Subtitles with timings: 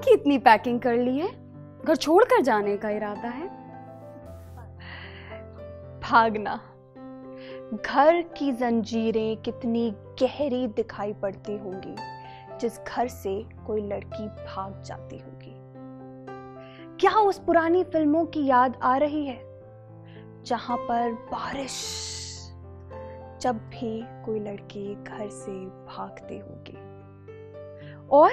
[0.00, 1.28] की इतनी पैकिंग कर ली है?
[1.84, 3.48] घर छोड़कर जाने का इरादा है?
[6.00, 6.60] भागना,
[7.86, 9.90] घर की जंजीरें कितनी
[10.22, 11.94] गहरी दिखाई पड़ती होंगी,
[12.58, 15.54] जिस घर से कोई लड़की भाग जाती होगी।
[17.00, 19.38] क्या उस पुरानी फ़िल्मों की याद आ रही है,
[20.44, 21.76] जहाँ पर बारिश,
[23.40, 26.78] जब भी कोई लड़की घर से भागती होगी?
[28.10, 28.32] और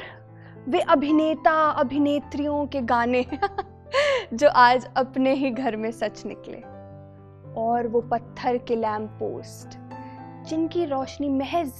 [0.67, 3.25] वे अभिनेता अभिनेत्रियों के गाने
[4.33, 6.57] जो आज अपने ही घर में सच निकले।
[7.61, 9.77] और वो पत्थर के लैम्प पोस्ट
[10.49, 11.71] जिनकी रोशनी महज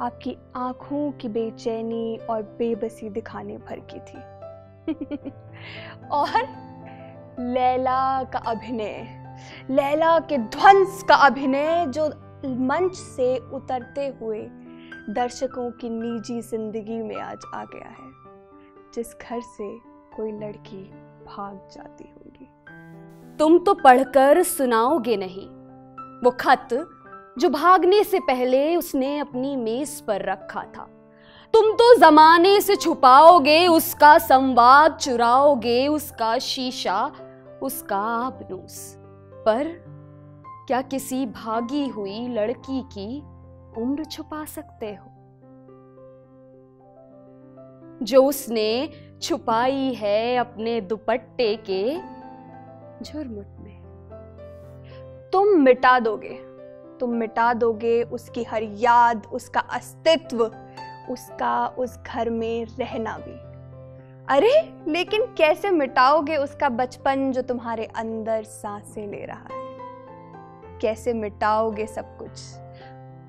[0.00, 4.18] आपकी आँखों की बेचैनी और बेबसी दिखाने भर की थी।
[6.10, 6.42] और
[7.40, 9.08] लैला का अभिनय,
[9.70, 12.08] लैला के ध्वंस का अभिनय जो
[12.44, 14.48] मंच से उतरते हुए
[15.10, 18.27] दर्शकों की निजी ज़िंदगी में आज आ गया है।
[18.94, 19.78] जिस घर से
[20.16, 20.82] कोई लड़की
[21.26, 22.48] भाग जाती होगी।
[23.36, 25.48] तुम तो पढ़कर सुनाओगे नहीं।
[26.24, 26.68] वो खत
[27.38, 30.88] जो भागने से पहले उसने अपनी मेज पर रखा था।
[31.54, 37.12] तुम तो जमाने से छुपाओगे, उसका संवाद चुराओगे, उसका शीशा,
[37.62, 38.94] उसका आबनूस
[39.46, 39.84] पर
[40.66, 43.18] क्या किसी भागी हुई लड़की की
[43.82, 45.17] उम्र छुपा सकते हो?
[48.02, 48.90] जो उसने
[49.22, 51.98] छुपाई है अपने दुपट्टे के।
[53.04, 53.78] झुरमुट में
[55.32, 56.48] तुम मिटा दोगे।
[57.00, 60.44] तुम मिटा दोगे उसकी हर याद, उसका अस्तित्व,
[61.10, 63.48] उसका उस घर में रहना भी।
[64.34, 69.78] अरे, लेकिन कैसे मिटाओगे उसका बचपन जो तुम्हारे अंदर साँसें ले रहा है?
[70.80, 72.30] कैसे मिटाओगे सब कुछ?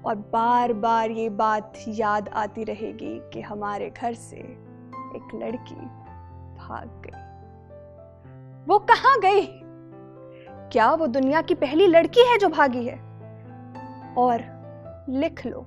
[0.09, 4.37] और बार बार ये बात याद आती रहेगी कि हमारे घर से
[5.15, 5.75] एक लड़की
[6.55, 7.29] भाग गई।
[8.65, 9.47] वो कहाँ गई?
[10.71, 12.95] क्या वो दुनिया की पहली लड़की है जो भागी है?
[14.17, 14.41] और
[15.09, 15.59] लिख लो,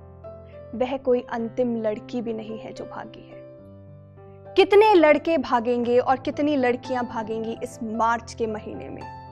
[0.75, 3.43] वह कोई अंतिम लड़की भी नहीं है जो भागी है।
[4.53, 9.22] कितने लड़के भागेंगे और कितनी लड़कियाँ भागेंगी इस मार्च के महीने में?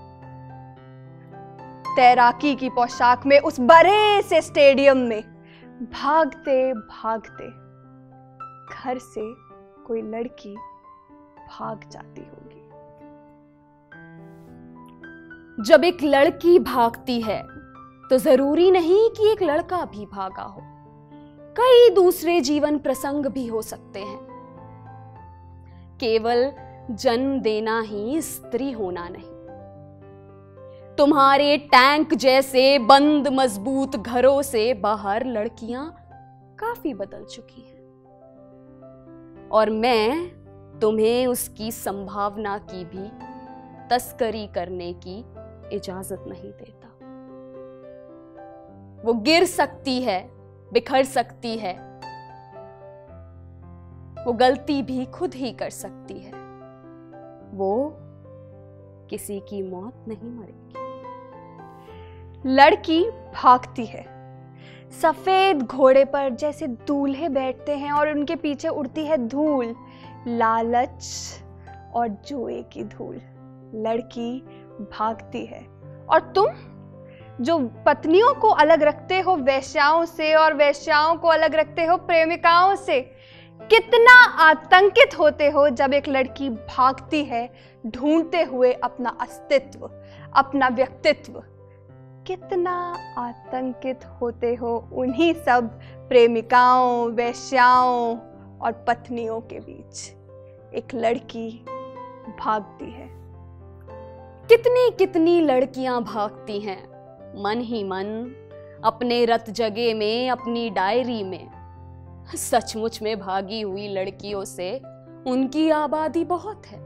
[1.95, 5.21] तैराकी की पोशाक में उस बड़े से स्टेडियम में
[5.93, 7.47] भागते भागते
[8.75, 9.21] घर से
[9.83, 10.55] कोई लड़की
[11.49, 12.59] भाग जाती होगी।
[15.63, 17.41] जब एक लड़की भागती है
[18.09, 20.61] तो ज़रूरी नहीं कि एक लड़का भी भागा हो।
[21.57, 24.19] कई दूसरे जीवन प्रसंग भी हो सकते हैं।
[25.99, 26.51] केवल
[26.91, 29.30] जन्म देना ही स्त्री होना नहीं।
[31.01, 35.95] तुम्हारे टैंक जैसे बंद मज़बूत घरों से बाहर लड़कियाँ
[36.59, 40.27] काफ़ी बदल चुकी हैं। और मैं
[40.79, 43.11] तुम्हें उसकी संभावना की भी
[43.89, 45.25] तस्करी करने की
[45.75, 46.87] इजाज़त नहीं देता।
[49.05, 50.29] वो गिर सकती है,
[50.73, 51.73] बिखर सकती है।
[54.25, 56.33] वो गलती भी खुद ही कर सकती है।
[57.51, 57.97] वो
[59.09, 60.80] किसी की मौत नहीं मरेगी।
[62.45, 64.05] लड़की भागती है।
[65.01, 69.75] सफ़ेद घोड़े पर जैसे दूल्हे बैठते हैं और उनके पीछे उड़ती है धूल,
[70.27, 71.29] लालच
[71.93, 73.15] और जुए की धूल।
[73.75, 74.39] लड़की
[74.81, 75.67] भागती है।
[76.09, 76.47] और तुम,
[77.41, 82.75] जो पत्नियों को अलग रखते हो वैश्याओं से और वैश्याओं को अलग रखते हो प्रेमिकाओं
[82.75, 83.01] से,
[83.61, 87.53] कितना आतंकित होते हो जब एक लड़की भागती है,
[87.87, 89.89] ढूंढते हुए अपना अस्तित्व,
[90.35, 91.43] अपना व्यक्तित्व।
[92.27, 98.17] कितना आतंकित होते हो उन्हीं सब प्रेमिकाओं, वैश्याओं
[98.61, 100.13] और पत्नियों के बीच।
[100.73, 101.65] एक लड़की
[102.39, 103.09] भागती है।
[104.49, 106.83] कितनी कितनी लड़कियाँ भागती हैं।
[107.43, 108.35] मन ही मन,
[108.83, 111.49] अपने रत जगह में, अपनी डायरी में।
[112.35, 114.81] सचमुच में भागी हुई लड़कियों से
[115.27, 116.79] उनकी आबादी बहुत है।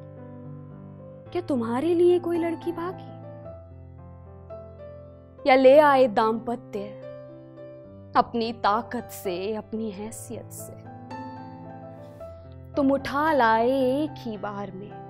[1.31, 3.14] क्या तुम्हारे लिए कोई लड़की भागी?
[5.47, 7.01] या ले आए दाम्पत्य
[8.15, 10.95] अपनी ताकत से, अपनी हैसियत से।
[12.75, 15.05] तुम उठा लाए एक ही बार में।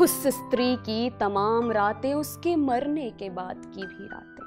[0.00, 4.42] उस स्त्री की तमाम रातें उसके मरने के बाद की भी रातें।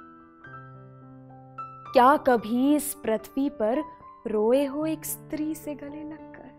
[1.93, 3.83] क्या कभी इस पृथ्वी पर
[4.27, 6.51] रोए हो एक स्त्री से गले लगकर?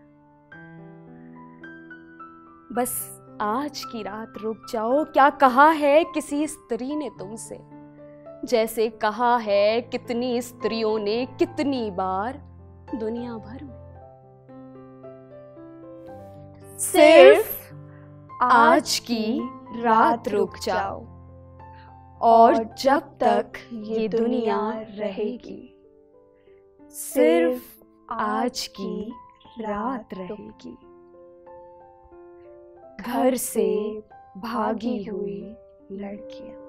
[2.71, 7.76] बस आज की रात रुक जाओ। क्या कहा है किसी स्त्री ने तुमसे?
[8.47, 12.37] जैसे कहा है, कितनी स्त्रियों ने कितनी बार
[12.95, 13.75] दुनिया भर में।
[16.79, 17.73] सिर्फ़
[18.43, 19.39] आज की
[19.83, 20.99] रात रुक जाओ
[22.21, 24.59] और जब तक ये दुनिया
[24.89, 25.61] रहेगी,
[26.91, 27.63] सिर्फ़
[28.13, 29.13] आज की
[29.59, 30.77] रात रहेगी।
[33.03, 33.67] घर से
[34.37, 35.41] भागी हुई
[35.91, 36.66] लड़कियाँ।